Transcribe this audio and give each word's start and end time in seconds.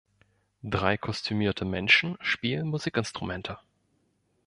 Drei 0.63 0.97
kostümierte 0.97 1.63
Menschen 1.63 2.17
spielen 2.21 2.69
Musikinstrumente 2.69 3.59